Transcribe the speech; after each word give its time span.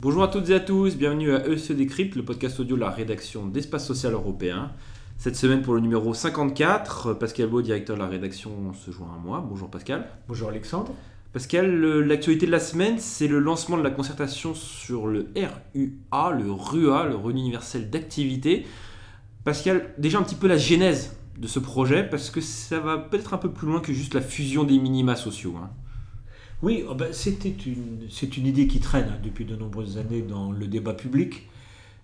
Bonjour 0.00 0.22
à 0.22 0.28
toutes 0.28 0.48
et 0.48 0.54
à 0.54 0.60
tous, 0.60 0.96
bienvenue 0.96 1.34
à 1.34 1.46
EC 1.46 1.72
Décrypte, 1.72 2.16
le 2.16 2.24
podcast 2.24 2.58
audio 2.60 2.76
de 2.76 2.80
la 2.80 2.88
rédaction 2.88 3.46
d'Espace 3.46 3.86
Social 3.86 4.14
Européen. 4.14 4.72
Cette 5.18 5.36
semaine 5.36 5.60
pour 5.60 5.74
le 5.74 5.80
numéro 5.80 6.14
54, 6.14 7.12
Pascal 7.14 7.48
Beau, 7.48 7.60
directeur 7.60 7.96
de 7.96 8.00
la 8.00 8.08
rédaction, 8.08 8.72
se 8.72 8.90
joint 8.90 9.14
à 9.14 9.18
moi. 9.18 9.44
Bonjour 9.46 9.70
Pascal. 9.70 10.08
Bonjour 10.28 10.48
Alexandre. 10.48 10.94
Pascal, 11.34 11.78
l'actualité 12.00 12.46
de 12.46 12.52
la 12.52 12.60
semaine, 12.60 12.98
c'est 12.98 13.28
le 13.28 13.38
lancement 13.38 13.76
de 13.76 13.82
la 13.82 13.90
concertation 13.90 14.54
sur 14.54 15.08
le 15.08 15.28
RUA, 15.36 16.30
le 16.30 16.50
RUA, 16.50 17.06
le 17.06 17.16
Revenu 17.16 17.40
Universel 17.40 17.90
d'Activité. 17.90 18.64
Pascal, 19.44 19.92
déjà 19.98 20.18
un 20.18 20.22
petit 20.22 20.36
peu 20.36 20.48
la 20.48 20.56
genèse 20.56 21.17
de 21.38 21.46
ce 21.46 21.58
projet, 21.58 22.02
parce 22.02 22.30
que 22.30 22.40
ça 22.40 22.80
va 22.80 22.98
peut-être 22.98 23.32
un 23.32 23.38
peu 23.38 23.50
plus 23.50 23.66
loin 23.66 23.80
que 23.80 23.92
juste 23.92 24.14
la 24.14 24.20
fusion 24.20 24.64
des 24.64 24.78
minima 24.78 25.16
sociaux. 25.16 25.54
Hein. 25.56 25.70
Oui, 26.62 26.84
oh 26.88 26.94
ben, 26.94 27.12
c'était 27.12 27.54
une, 27.66 28.08
c'est 28.10 28.36
une 28.36 28.46
idée 28.46 28.66
qui 28.66 28.80
traîne 28.80 29.08
hein, 29.08 29.18
depuis 29.22 29.44
de 29.44 29.54
nombreuses 29.54 29.96
années 29.98 30.22
dans 30.22 30.50
le 30.50 30.66
débat 30.66 30.94
public 30.94 31.48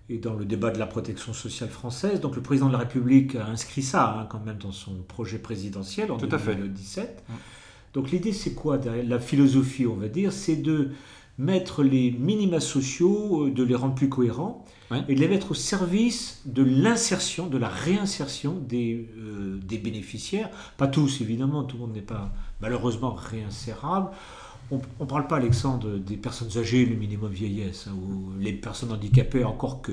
et 0.09 0.17
dans 0.17 0.33
le 0.33 0.45
débat 0.45 0.71
de 0.71 0.79
la 0.79 0.85
protection 0.85 1.33
sociale 1.33 1.69
française. 1.69 2.21
Donc 2.21 2.35
le 2.37 2.41
président 2.41 2.67
de 2.67 2.73
la 2.73 2.79
République 2.79 3.35
a 3.35 3.47
inscrit 3.47 3.83
ça 3.83 4.17
hein, 4.17 4.27
quand 4.29 4.39
même 4.45 4.57
dans 4.57 4.71
son 4.71 4.95
projet 5.07 5.39
présidentiel 5.39 6.11
en 6.11 6.17
Tout 6.17 6.27
2017. 6.27 7.23
Donc 7.93 8.11
l'idée 8.11 8.31
c'est 8.31 8.53
quoi 8.53 8.79
La 9.05 9.19
philosophie, 9.19 9.87
on 9.87 9.95
va 9.95 10.07
dire, 10.07 10.31
c'est 10.31 10.57
de 10.57 10.91
mettre 11.37 11.83
les 11.83 12.11
minima 12.11 12.59
sociaux, 12.59 13.45
euh, 13.45 13.51
de 13.51 13.63
les 13.63 13.75
rendre 13.75 13.95
plus 13.95 14.09
cohérents 14.09 14.65
et 15.07 15.15
de 15.15 15.19
les 15.19 15.27
mettre 15.27 15.51
au 15.51 15.55
service 15.55 16.41
de 16.45 16.63
l'insertion, 16.63 17.47
de 17.47 17.57
la 17.57 17.67
réinsertion 17.67 18.53
des, 18.53 19.09
euh, 19.17 19.59
des 19.63 19.77
bénéficiaires. 19.77 20.49
Pas 20.77 20.87
tous 20.87 21.21
évidemment, 21.21 21.63
tout 21.63 21.77
le 21.77 21.81
monde 21.81 21.95
n'est 21.95 22.01
pas 22.01 22.31
malheureusement 22.61 23.13
réinsérable 23.13 24.11
on 24.71 24.79
ne 24.99 25.05
parle 25.05 25.27
pas, 25.27 25.37
Alexandre, 25.37 25.97
des 25.97 26.17
personnes 26.17 26.57
âgées, 26.57 26.85
le 26.85 26.95
minimum 26.95 27.31
vieillesse, 27.31 27.87
hein, 27.87 27.95
ou 27.95 28.31
les 28.39 28.53
personnes 28.53 28.91
handicapées, 28.91 29.43
encore 29.43 29.81
que. 29.81 29.91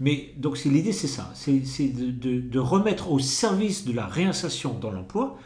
Mais 0.00 0.34
donc 0.36 0.62
l'idée, 0.64 0.92
c'est 0.92 1.06
ça, 1.06 1.30
c'est 1.34 1.88
de, 1.88 2.58
remettre 2.58 3.10
au 3.10 3.18
service 3.18 3.84
de 3.84 3.92
la 3.92 4.06
réinsertion 4.06 4.74
dans 4.78 4.90
l'emploi, 4.90 5.38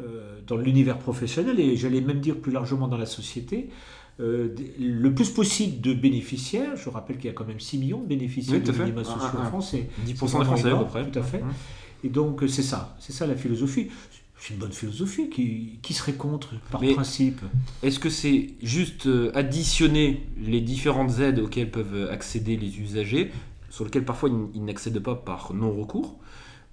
euh, 0.00 0.40
dans 0.46 0.56
l'univers 0.56 0.98
professionnel, 0.98 1.58
et 1.58 1.76
j'allais 1.76 2.00
même 2.00 2.20
dire 2.20 2.36
plus 2.36 2.52
largement 2.52 2.86
dans 2.86 2.96
la 2.96 3.06
société, 3.06 3.70
le 4.18 5.08
plus 5.10 5.30
possible 5.30 5.80
de 5.80 5.94
bénéficiaires. 5.94 6.76
Je 6.76 6.88
rappelle 6.88 7.16
qu'il 7.16 7.26
y 7.26 7.30
a 7.30 7.32
quand 7.32 7.46
même 7.46 7.60
6 7.60 7.78
millions 7.78 8.00
de 8.00 8.06
bénéficiaires 8.06 8.62
de 8.62 8.72
minima 8.72 9.04
sociaux 9.04 9.38
en 9.38 9.44
France. 9.44 9.74
10% 9.74 10.06
des 10.06 10.14
Français 10.14 10.70
à 10.70 10.76
peu 10.76 10.86
près. 10.86 11.10
Tout 11.10 11.18
à 11.18 11.22
fait. 11.22 11.42
Et 12.04 12.08
donc 12.08 12.42
c'est 12.48 12.62
ça, 12.62 12.96
c'est 12.98 13.12
ça 13.12 13.26
la 13.26 13.36
philosophie. 13.36 13.88
C'est 14.38 14.54
une 14.54 14.60
bonne 14.60 14.72
philosophie. 14.72 15.30
Qui, 15.30 15.78
qui 15.82 15.94
serait 15.94 16.14
contre, 16.14 16.54
par 16.72 16.80
principe 16.80 17.40
Est-ce 17.84 18.00
que 18.00 18.10
c'est 18.10 18.54
juste 18.60 19.06
euh, 19.06 19.30
additionner 19.36 20.26
les 20.36 20.60
différentes 20.60 21.20
aides 21.20 21.38
auxquelles 21.38 21.70
peuvent 21.70 22.10
accéder 22.10 22.56
les 22.56 22.80
usagers, 22.80 23.30
sur 23.70 23.84
lesquelles 23.84 24.04
parfois 24.04 24.30
ils 24.52 24.64
n'accèdent 24.64 24.98
pas 24.98 25.14
par 25.14 25.54
non-recours 25.54 26.18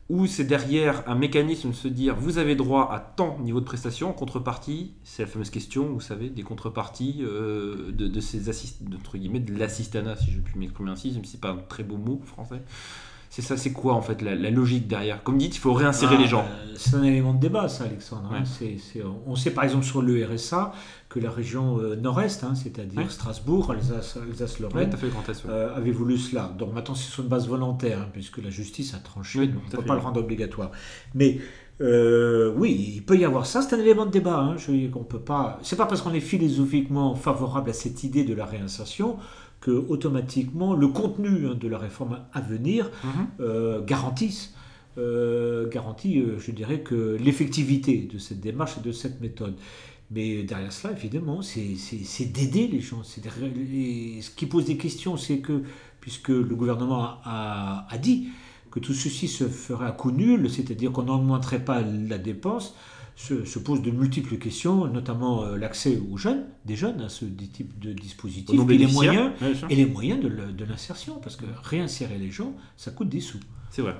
ou 0.10 0.26
c'est 0.26 0.44
derrière 0.44 1.04
un 1.08 1.16
mécanisme 1.16 1.70
de 1.70 1.76
se 1.76 1.88
dire 1.88 2.16
vous 2.16 2.40
avez 2.40 2.56
droit 2.56 2.90
à 2.92 3.00
tant 3.00 3.38
niveau 3.40 3.60
de 3.60 3.66
prestation 3.66 4.10
en 4.10 4.14
contrepartie, 4.14 4.94
c'est 5.04 5.24
la 5.24 5.28
fameuse 5.28 5.52
question, 5.52 5.86
vous 5.94 6.02
savez, 6.02 6.30
des 6.30 6.42
contreparties 6.44 7.20
euh, 7.22 7.92
de, 7.92 8.08
de, 8.08 8.20
ces 8.20 8.50
assist, 8.50 8.82
entre 8.94 9.18
guillemets, 9.18 9.40
de 9.40 9.58
l'assistanat, 9.58 10.16
si 10.16 10.32
je 10.32 10.40
puis 10.40 10.58
m'exprimer 10.58 10.92
ainsi, 10.92 11.12
même 11.12 11.24
si 11.24 11.34
c'est 11.34 11.42
pas 11.42 11.52
un 11.52 11.58
très 11.58 11.84
beau 11.84 11.98
mot 11.98 12.20
français. 12.26 12.62
C'est 13.30 13.44
ça, 13.44 13.58
c'est 13.58 13.72
quoi 13.72 13.94
en 13.94 14.02
fait 14.02 14.24
la, 14.24 14.36
logique 14.50 14.88
derrière? 14.88 15.22
Comme 15.22 15.38
dit, 15.38 15.48
il 15.48 15.58
faut 15.58 15.74
réinsérer 15.74 16.16
ah, 16.18 16.22
les 16.22 16.28
gens. 16.28 16.46
Euh, 16.46 16.74
c'est 16.76 16.96
un 16.96 17.04
élément 17.04 17.34
de 17.34 17.40
débat, 17.40 17.70
ça, 17.70 17.84
Alexandre. 17.84 18.32
Hein. 18.34 18.44
on 19.28 19.36
sait 19.36 19.52
par 19.52 19.64
exemple 19.66 19.86
sur 19.86 20.02
le 20.02 20.26
RSA 20.26 20.74
que 21.10 21.20
la 21.20 21.30
région 21.30 21.78
euh, 21.80 21.96
nord-est, 21.96 22.44
hein, 22.44 22.56
c'est-à-dire 22.56 23.12
Strasbourg, 23.12 23.72
Alsace-Lorraine, 23.72 24.96
euh, 25.48 25.76
avait 25.76 25.92
voulu 25.92 26.18
cela. 26.18 26.52
Donc 26.58 26.74
maintenant, 26.74 26.96
c'est 26.96 27.12
sur 27.12 27.22
une 27.22 27.30
base 27.30 27.48
volontaire, 27.48 28.00
hein, 28.00 28.10
puisque 28.12 28.40
la 28.40 28.50
justice 28.50 28.96
a 28.96 28.98
tranché, 28.98 29.46
donc 29.46 29.62
on 29.64 29.72
ne 29.72 29.76
peut 29.78 29.86
pas 29.86 29.96
le 29.96 30.02
rendre 30.02 30.20
obligatoire. 30.20 30.72
Mais 31.14 31.40
oui, 31.80 32.94
il 32.96 33.04
peut 33.04 33.16
y 33.16 33.26
avoir 33.26 33.46
ça, 33.46 33.62
c'est 33.62 33.76
un 33.76 33.80
élément 33.80 34.08
de 34.08 34.12
débat. 34.12 34.40
Hein. 34.40 34.58
Je, 34.58 34.72
on 34.96 35.04
peut 35.04 35.20
pas. 35.20 35.60
C'est 35.62 35.76
pas 35.76 35.86
parce 35.86 36.02
qu'on 36.02 36.14
est 36.14 36.20
philosophiquement 36.20 37.14
favorable 37.14 37.70
à 37.70 37.74
cette 37.74 38.04
idée 38.04 38.24
de 38.24 38.34
la 38.34 38.46
réinsertion 38.46 39.18
que 39.62 39.72
automatiquement 39.72 40.74
le 40.74 40.88
contenu 40.88 41.48
hein, 41.48 41.56
de 41.56 41.68
la 41.68 41.78
réforme 41.78 42.20
à 42.34 42.42
venir 42.42 42.90
mhm. 43.04 43.12
euh, 43.42 43.84
garantisse, 43.84 44.54
euh, 44.98 45.70
garantit, 45.70 46.20
euh, 46.20 46.40
je 46.40 46.52
dirais, 46.52 46.82
que 46.82 47.18
l'effectivité 47.20 48.10
de 48.12 48.18
cette 48.18 48.40
démarche 48.40 48.78
et 48.78 48.82
de 48.82 48.92
cette 48.92 49.22
méthode. 49.22 49.56
Mais 50.12 50.44
derrière 50.44 50.74
cela, 50.74 50.94
évidemment, 50.94 51.42
c'est 51.42 52.26
d'aider 52.26 52.68
les 52.68 52.82
gens. 52.82 53.04
ce 53.04 54.30
qui 54.36 54.46
pose 54.48 54.66
des 54.66 54.78
questions, 54.78 55.18
c'est 55.18 55.38
que, 55.38 55.62
puisque 56.02 56.30
le 56.30 56.56
gouvernement 56.56 57.20
a, 57.24 57.86
a, 57.88 57.98
dit 58.00 58.30
que 58.72 58.80
tout 58.80 58.94
ceci 58.94 59.28
se 59.28 59.48
ferait 59.48 59.86
à 59.86 59.92
coût 59.92 60.12
nul, 60.12 60.50
c'est-à-dire 60.50 60.92
qu'on 60.92 61.04
n'augmenterait 61.04 61.64
pas 61.64 61.82
la 61.82 62.18
dépense, 62.18 62.74
se, 63.20 63.60
posent 63.60 63.82
de 63.82 63.92
multiples 63.92 64.38
questions, 64.38 64.88
notamment 64.88 65.44
euh, 65.44 65.58
l'accès 65.58 66.02
aux 66.10 66.18
jeunes, 66.18 66.46
des 66.66 66.76
jeunes 66.76 67.02
à 67.02 67.10
ce 67.10 67.26
type 67.26 67.78
de 67.80 67.92
dispositif, 67.92 68.60
et 68.70 68.78
les, 68.78 68.88
moyens, 68.88 69.32
et 69.70 69.76
les 69.76 69.86
moyens 69.86 70.22
de 70.22 70.66
l'insertion, 70.66 71.20
parce 71.22 71.36
que 71.36 71.46
réinsérer 71.64 72.18
les 72.18 72.32
gens, 72.32 72.54
ça 72.78 72.92
coûte 72.92 73.10
des 73.10 73.20
sous. 73.20 73.40
C'est 73.72 73.82
vrai. 73.82 73.96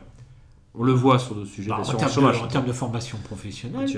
On 0.76 0.84
le 0.84 0.94
voit 0.94 1.20
sur 1.20 1.36
le 1.36 1.46
sujet 1.46 1.70
bah, 1.70 1.80
en, 1.80 1.84
termes 1.84 2.32
de, 2.32 2.38
en 2.38 2.48
termes 2.48 2.68
de 2.68 2.74
formation 2.74 3.18
professionnelle. 3.24 3.90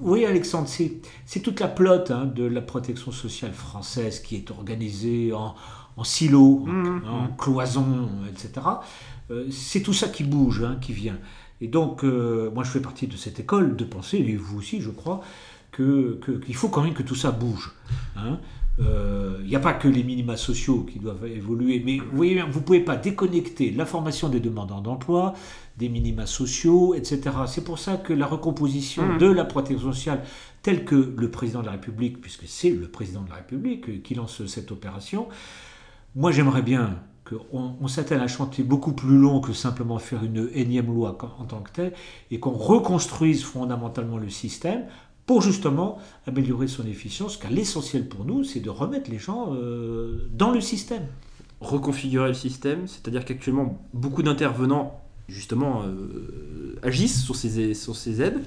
Oui, 0.00 0.24
Alexandre, 0.24 0.68
c'est 0.68 1.40
toute 1.40 1.60
la 1.60 1.68
plotte 1.68 2.10
hein, 2.10 2.24
de 2.24 2.44
la 2.44 2.62
protection 2.62 3.12
sociale 3.12 3.52
française 3.52 4.20
qui 4.20 4.36
est 4.36 4.50
organisée 4.50 5.32
en, 5.32 5.54
en 5.96 6.04
silos, 6.04 6.64
en, 6.66 6.70
mmh, 6.70 6.96
mmh. 6.96 7.36
cloisons, 7.36 8.08
etc. 8.30 8.66
Euh, 9.30 9.46
c'est 9.50 9.82
tout 9.82 9.92
ça 9.92 10.08
qui 10.08 10.24
bouge, 10.24 10.62
hein, 10.62 10.78
qui 10.80 10.92
vient. 10.92 11.18
Et 11.60 11.68
donc, 11.68 12.04
euh, 12.04 12.50
moi, 12.54 12.64
je 12.64 12.70
fais 12.70 12.80
partie 12.80 13.06
de 13.06 13.16
cette 13.16 13.40
école 13.40 13.76
de 13.76 13.84
pensée, 13.84 14.18
et 14.18 14.36
vous 14.36 14.58
aussi, 14.58 14.80
je 14.80 14.90
crois, 14.90 15.20
qu'il 15.74 16.18
que, 16.20 16.52
faut 16.52 16.68
quand 16.68 16.82
même 16.82 16.94
que 16.94 17.02
tout 17.02 17.14
ça 17.14 17.30
bouge. 17.30 17.72
Hein. 18.16 18.38
Euh, 18.80 19.38
il 19.42 19.48
n'y 19.48 19.56
a 19.56 19.60
pas 19.60 19.72
que 19.72 19.88
les 19.88 20.04
minima 20.04 20.36
sociaux 20.36 20.86
qui 20.90 21.00
doivent 21.00 21.26
évoluer, 21.26 21.82
mais 21.84 21.98
vous 21.98 22.16
voyez 22.16 22.40
vous 22.42 22.60
ne 22.60 22.64
pouvez 22.64 22.80
pas 22.80 22.96
déconnecter 22.96 23.72
la 23.72 23.84
formation 23.84 24.28
des 24.28 24.38
demandeurs 24.38 24.82
d'emploi, 24.82 25.34
des 25.78 25.88
minima 25.88 26.26
sociaux, 26.26 26.94
etc. 26.94 27.20
C'est 27.48 27.64
pour 27.64 27.80
ça 27.80 27.96
que 27.96 28.12
la 28.12 28.26
recomposition 28.26 29.04
mmh. 29.04 29.18
de 29.18 29.26
la 29.26 29.44
protection 29.44 29.92
sociale, 29.92 30.22
telle 30.62 30.84
que 30.84 31.12
le 31.16 31.30
président 31.30 31.60
de 31.60 31.66
la 31.66 31.72
République, 31.72 32.20
puisque 32.20 32.44
c'est 32.46 32.70
le 32.70 32.86
président 32.86 33.22
de 33.22 33.30
la 33.30 33.36
République 33.36 34.02
qui 34.04 34.14
lance 34.14 34.46
cette 34.46 34.70
opération, 34.70 35.26
moi 36.14 36.30
j'aimerais 36.30 36.62
bien 36.62 37.00
qu'on 37.28 37.74
on, 37.80 37.88
s'attelle 37.88 38.20
à 38.20 38.24
un 38.24 38.28
chantier 38.28 38.64
beaucoup 38.64 38.92
plus 38.92 39.18
long 39.18 39.40
que 39.40 39.52
simplement 39.52 39.98
faire 39.98 40.24
une 40.24 40.48
énième 40.54 40.86
loi 40.86 41.16
en 41.38 41.44
tant 41.44 41.60
que 41.60 41.70
telle, 41.70 41.92
et 42.30 42.40
qu'on 42.40 42.52
reconstruise 42.52 43.44
fondamentalement 43.44 44.18
le 44.18 44.30
système 44.30 44.84
pour 45.26 45.42
justement 45.42 45.98
améliorer 46.26 46.68
son 46.68 46.86
efficience, 46.86 47.36
car 47.36 47.50
l'essentiel 47.50 48.08
pour 48.08 48.24
nous, 48.24 48.44
c'est 48.44 48.60
de 48.60 48.70
remettre 48.70 49.10
les 49.10 49.18
gens 49.18 49.54
euh, 49.54 50.26
dans 50.32 50.50
le 50.50 50.60
système. 50.62 51.06
Reconfigurer 51.60 52.28
le 52.28 52.34
système, 52.34 52.88
c'est-à-dire 52.88 53.26
qu'actuellement, 53.26 53.78
beaucoup 53.92 54.22
d'intervenants 54.22 55.02
justement 55.28 55.82
euh, 55.82 56.78
agissent 56.82 57.22
sur 57.22 57.36
ces, 57.36 58.22
aides. 58.22 58.40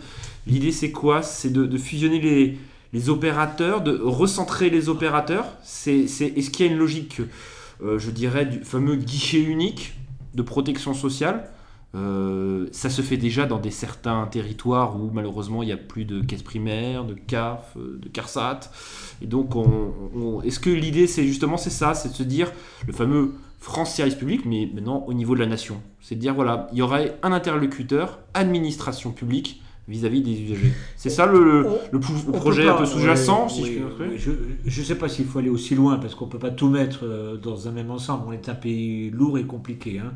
L'idée 0.47 0.71
c'est 0.71 0.91
quoi? 0.91 1.21
C'est 1.21 1.53
de, 1.53 1.77
fusionner 1.77 2.57
les, 2.93 3.09
opérateurs, 3.09 3.81
de 3.81 3.99
recentrer 4.01 4.71
les 4.71 4.89
opérateurs? 4.89 5.45
C'est, 5.63 6.05
est-ce 6.05 6.49
qu'il 6.49 6.65
y 6.65 6.69
a 6.69 6.71
une 6.71 6.79
logique? 6.79 7.21
Je 7.81 8.11
dirais, 8.11 8.45
du 8.45 8.59
fameux 8.59 8.95
guichet 8.95 9.41
unique 9.41 9.95
de 10.33 10.41
protection 10.41 10.93
sociale. 10.93 11.49
Euh, 11.93 12.67
ça 12.71 12.89
se 12.89 13.01
fait 13.01 13.17
déjà 13.17 13.45
dans 13.45 13.59
des 13.59 13.71
certains 13.71 14.25
territoires 14.27 14.95
où 14.95 15.09
malheureusement 15.11 15.61
il 15.61 15.65
n'y 15.65 15.71
a 15.73 15.77
plus 15.77 16.05
de 16.05 16.21
caisse 16.21 16.41
primaire, 16.41 17.03
de 17.03 17.13
CAF, 17.13 17.75
euh, 17.75 17.99
de 18.01 18.07
CARSAT. 18.07 18.61
Et 19.22 19.28
donc, 19.28 19.53
est-ce 20.45 20.59
que 20.59 20.69
l'idée 20.69 21.07
c'est 21.07 21.25
justement 21.25 21.57
c'est 21.57 21.69
ça, 21.69 21.93
c'est 21.93 22.09
de 22.09 22.13
se 22.13 22.23
dire 22.23 22.51
le 22.87 22.93
fameux 22.93 23.33
France 23.59 23.93
Service 23.93 24.16
Public, 24.16 24.45
mais 24.45 24.69
maintenant 24.73 25.03
au 25.07 25.13
niveau 25.13 25.35
de 25.35 25.41
la 25.41 25.47
nation. 25.47 25.81
C'est 25.99 26.16
de 26.16 26.22
dire 26.22 26.34
voilà, 26.34 26.67
il 26.72 26.79
y 26.79 26.81
aurait 26.81 27.17
un 27.23 27.34
interlocuteur, 27.34 28.19
administration 28.34 29.11
publique, 29.11 29.60
vis-à-vis 29.87 30.22
des 30.22 30.39
usagers. 30.41 30.73
C'est 30.95 31.09
ça 31.09 31.25
le, 31.25 31.67
le, 31.91 31.99
projet 31.99 32.67
un 32.67 32.75
peu 32.75 32.85
sous-jacent 32.85 33.47
Je 33.49 34.81
ne 34.81 34.85
sais 34.85 34.95
pas 34.95 35.09
s'il 35.09 35.25
faut 35.25 35.39
aller 35.39 35.49
aussi 35.49 35.75
loin 35.75 35.97
parce 35.97 36.16
qu'on 36.16 36.25
ne 36.25 36.31
peut 36.31 36.39
pas 36.39 36.51
tout 36.51 36.69
mettre 36.69 36.99
euh, 37.03 37.37
dans 37.37 37.67
un 37.67 37.72
même 37.72 37.91
ensemble. 37.91 38.25
On 38.28 38.31
est 38.31 38.49
un 38.49 38.55
pays 38.55 39.09
lourd 39.09 39.37
et 39.37 39.43
compliqué. 39.43 39.99
Hein. 39.99 40.13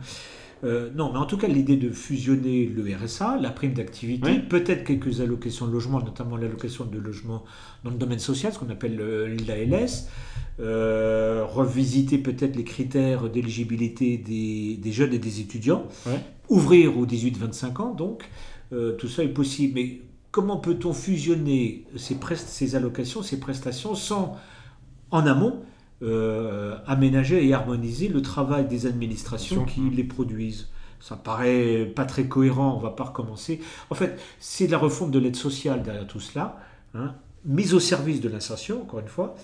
Euh, 0.64 0.90
non, 0.96 1.12
mais 1.12 1.20
en 1.20 1.26
tout 1.26 1.38
cas, 1.38 1.48
l'idée 1.48 1.76
de 1.76 1.90
fusionner 1.92 2.66
le 2.66 2.84
RSA, 2.96 3.38
la 3.40 3.52
prime 3.52 3.74
d'activité, 3.74 4.40
peut-être 4.40 4.84
quelques 4.84 5.22
allocations 5.22 5.68
de 5.68 5.72
logement, 5.72 6.00
notamment 6.00 6.38
l'allocation 6.38 6.86
de 6.86 6.98
logement 6.98 7.44
dans 7.84 7.92
le 7.92 7.98
domaine 7.98 8.20
social, 8.20 8.54
ce 8.54 8.60
qu'on 8.60 8.70
appelle 8.70 8.98
l'ALS, 9.48 10.08
euh, 10.60 11.46
revisiter 11.46 12.18
peut-être 12.18 12.56
les 12.56 12.64
critères 12.64 13.30
d'éligibilité 13.30 14.18
des, 14.18 14.78
des, 14.82 14.92
jeunes 14.92 15.14
et 15.14 15.20
des 15.20 15.42
étudiants, 15.42 15.86
ouvrir 16.48 16.98
aux 16.98 17.06
18-25 17.06 17.82
ans, 17.82 17.94
donc, 17.94 18.24
euh, 18.74 18.94
tout 18.94 19.08
ça 19.08 19.24
est 19.24 19.30
possible. 19.30 19.74
Mais 19.76 20.02
comment 20.32 20.58
peut-on 20.58 20.94
fusionner 20.94 21.86
ces, 21.96 22.18
ces, 22.36 22.76
allocations, 22.76 23.22
ces 23.22 23.40
prestations 23.40 23.96
sans, 23.96 24.38
en 25.12 25.26
amont, 25.26 25.62
euh, 26.02 26.78
aménager 26.88 27.48
et 27.48 27.54
harmoniser 27.54 28.08
le 28.08 28.22
travail 28.22 28.68
des 28.68 28.86
administrations 28.86 29.66
qui 29.66 29.82
les 29.90 30.04
produisent? 30.04 30.70
Ça 31.00 31.16
paraît 31.16 31.86
pas 31.96 32.06
très 32.06 32.28
cohérent, 32.28 32.76
on 32.76 32.80
va 32.80 32.90
pas 32.90 33.04
recommencer. 33.04 33.62
En 33.90 33.96
fait, 33.96 34.20
c'est 34.40 34.68
la 34.68 34.78
refonte 34.78 35.12
de 35.12 35.20
l'aide 35.20 35.36
sociale 35.36 35.84
derrière 35.84 36.08
tout 36.08 36.20
cela, 36.20 36.58
hein, 36.96 37.14
mise 37.46 37.74
au 37.74 37.80
service 37.80 38.22
de 38.22 38.30
l'insertion, 38.30 38.82
encore 38.82 39.02
une 39.02 39.08
fois, 39.08 39.36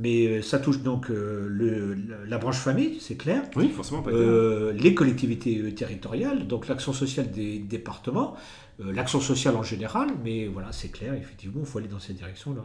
mais 0.00 0.26
euh, 0.26 0.42
ça 0.42 0.58
touche 0.58 0.80
donc 0.80 1.10
euh, 1.10 1.46
le, 1.48 1.96
la 2.26 2.38
branche 2.38 2.56
famille, 2.56 2.96
c'est 3.00 3.16
clair. 3.16 3.42
Oui, 3.54 3.68
forcément. 3.68 4.00
Pas 4.00 4.10
euh, 4.10 4.72
les 4.72 4.94
collectivités 4.94 5.74
territoriales, 5.74 6.46
donc 6.46 6.68
l'action 6.68 6.94
sociale 6.94 7.30
des 7.30 7.58
départements, 7.58 8.34
l'action 8.78 9.20
sociale 9.20 9.56
en 9.56 9.62
général, 9.62 10.08
mais 10.24 10.46
voilà, 10.46 10.72
c'est 10.72 10.88
clair, 10.88 11.12
effectivement, 11.12 11.60
il 11.60 11.66
faut 11.66 11.78
aller 11.78 11.88
dans 11.88 11.98
cette 11.98 12.16
direction-là. 12.16 12.62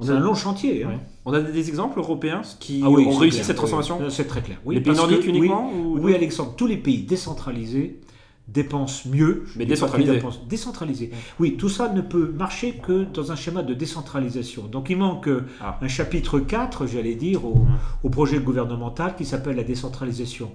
C'est 0.00 0.10
un 0.10 0.18
long 0.18 0.34
chantier. 0.34 0.84
Hein. 0.84 1.00
On 1.24 1.32
a 1.34 1.40
des 1.40 1.68
exemples 1.68 1.98
européens 1.98 2.42
qui 2.58 2.80
ah 2.82 2.88
ont 2.88 3.10
réussi 3.10 3.44
cette 3.44 3.56
transformation 3.56 4.00
C'est 4.08 4.24
très 4.24 4.40
clair. 4.40 4.58
les 4.66 4.80
pays 4.80 4.94
nordiques 4.94 5.26
uniquement 5.26 5.70
oui, 5.72 6.14
Alexandre, 6.14 6.54
tous 6.56 6.66
les 6.66 6.78
pays 6.78 7.02
décentralisés 7.02 8.00
dépensent 8.48 9.08
mieux. 9.08 9.44
Mais 9.56 9.66
décentralisés. 9.66 10.20
Décentralisés. 10.48 11.10
Oui, 11.40 11.56
tout 11.56 11.68
ça 11.68 11.88
ne 11.88 12.00
peut 12.00 12.32
marcher 12.36 12.74
que 12.74 13.04
dans 13.04 13.32
un 13.32 13.36
schéma 13.36 13.62
de 13.62 13.74
décentralisation. 13.74 14.64
Donc 14.64 14.90
il 14.90 14.98
manque 14.98 15.28
ah. 15.60 15.78
un 15.80 15.88
chapitre 15.88 16.38
4, 16.38 16.86
j'allais 16.86 17.14
dire, 17.14 17.44
au, 17.44 17.66
au 18.02 18.08
projet 18.10 18.38
gouvernemental 18.38 19.16
qui 19.16 19.24
s'appelle 19.24 19.56
la 19.56 19.64
décentralisation. 19.64 20.52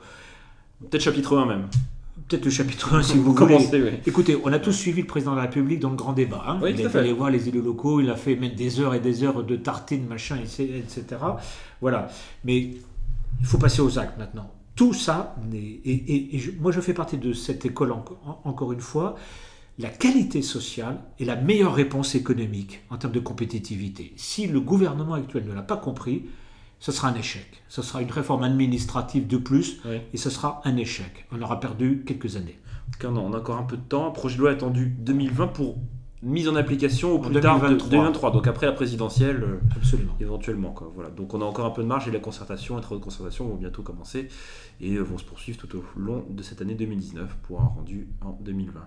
Peut-être 0.80 1.04
chapitre 1.04 1.38
1 1.38 1.46
même 1.46 1.68
peut-être 2.28 2.46
le 2.46 2.52
chapitre 2.52 2.96
1 2.96 3.04
si 3.04 3.18
vous 3.18 3.34
voulez. 3.34 4.02
Écoutez, 4.06 4.38
on 4.44 4.52
a 4.52 4.60
tous 4.60 4.72
suivi 4.72 5.02
le 5.02 5.08
président 5.08 5.32
de 5.32 5.38
la 5.38 5.44
République 5.44 5.80
dans 5.80 5.90
le 5.90 5.96
grand 5.96 6.14
débat. 6.14 6.44
Hein. 6.48 6.60
il 6.68 6.86
a 6.86 6.98
allé 6.98 7.14
voir 7.14 7.30
les 7.30 7.48
élus 7.48 7.62
locaux, 7.62 8.02
il 8.02 8.10
a 8.10 8.16
fait 8.16 8.36
mettre 8.36 8.56
des 8.56 8.80
heures 8.80 8.94
et 8.94 9.00
des 9.00 9.24
heures 9.24 9.44
de 9.44 9.56
tartines, 9.56 10.06
machin, 10.06 10.38
etc. 10.38 11.04
Voilà. 11.82 12.10
Mais 12.44 12.58
il 12.58 13.46
faut 13.46 13.58
passer 13.58 13.82
aux 13.82 13.98
actes 13.98 14.18
maintenant. 14.18 14.52
Tout 14.80 14.94
ça, 14.94 15.36
et, 15.52 16.38
et, 16.38 16.54
moi 16.58 16.72
je 16.72 16.80
fais 16.80 16.94
partie 16.94 17.18
de 17.18 17.34
cette 17.34 17.66
école 17.66 17.92
encore 17.92 18.72
une 18.72 18.80
fois, 18.80 19.16
la 19.78 19.90
qualité 19.90 20.42
sociale 20.42 21.02
est 21.20 21.26
la 21.26 21.36
meilleure 21.36 21.74
réponse 21.74 22.16
économique 22.16 22.80
en 22.90 22.98
termes 22.98 23.12
de 23.12 23.20
compétitivité. 23.20 24.14
Si 24.16 24.48
le 24.48 24.62
gouvernement 24.62 25.16
actuel 25.16 25.44
ne 25.46 25.54
l'a 25.54 25.64
pas 25.64 25.76
compris, 25.76 26.28
ce 26.80 26.94
sera 26.94 27.10
un 27.10 27.16
échec. 27.16 27.62
Ce 27.68 27.82
sera 27.82 28.02
une 28.02 28.10
réforme 28.10 28.44
administrative 28.44 29.28
de 29.28 29.36
plus 29.36 29.82
et 30.14 30.18
ce 30.18 30.30
sera 30.30 30.62
un 30.64 30.78
échec. 30.78 31.28
On 31.34 31.42
aura 31.42 31.60
perdu 31.60 32.06
quelques 32.08 32.38
années. 32.38 32.58
on 33.04 33.34
a 33.34 33.38
encore 33.38 33.58
un 33.58 33.64
peu 33.64 33.76
de 33.76 33.82
temps. 33.82 34.10
projet 34.12 34.38
de 34.38 34.42
loi 34.44 34.52
attendu 34.52 34.86
2020 34.86 35.48
pour 35.48 35.76
mise 36.22 36.50
en 36.50 36.56
application 36.56 37.14
au 37.14 37.20
plus 37.20 37.40
tard 37.40 37.62
2023. 37.62 38.32
Donc 38.32 38.48
après 38.48 38.66
la 38.66 38.74
présidentielle, 38.74 39.44
euh, 39.44 39.60
Absolument. 39.76 40.14
éventuellement. 40.20 40.72
Quoi. 40.72 40.92
Voilà. 40.94 41.10
Donc 41.10 41.34
on 41.34 41.42
a 41.42 41.46
encore 41.46 41.66
un 41.66 41.70
peu 41.72 41.82
de 41.82 41.88
marge 41.88 42.08
et 42.08 42.12
la 42.12 42.20
concertation, 42.20 42.76
les 42.76 42.82
travaux 42.82 43.00
de 43.00 43.04
concertation 43.04 43.48
vont 43.48 43.56
bientôt 43.56 43.82
commencer 43.82 44.28
et 44.82 44.98
vont 44.98 45.18
se 45.18 45.24
poursuivre 45.24 45.58
tout 45.58 45.78
au 45.78 45.84
long 45.98 46.26
de 46.30 46.44
cette 46.44 46.62
année 46.62 46.76
2019 46.76 47.38
pour 47.44 47.62
un 47.62 47.66
rendu 47.66 48.08
en 48.22 48.38
2020. 48.42 48.80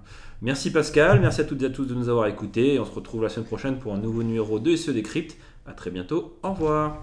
Merci 0.42 0.72
Pascal, 0.72 1.20
merci 1.20 1.40
à 1.40 1.44
toutes 1.44 1.62
et 1.62 1.66
à 1.66 1.70
tous 1.70 1.86
de 1.86 1.94
nous 1.94 2.08
avoir 2.08 2.26
écoutés. 2.26 2.78
On 2.78 2.84
se 2.84 2.92
retrouve 2.92 3.22
la 3.22 3.28
semaine 3.28 3.46
prochaine 3.46 3.78
pour 3.78 3.94
un 3.94 3.98
nouveau 3.98 4.22
numéro 4.22 4.58
de 4.58 4.76
SE 4.76 4.90
Décrypte. 4.90 5.36
A 5.66 5.72
très 5.72 5.90
bientôt, 5.90 6.38
au 6.42 6.50
revoir. 6.50 6.98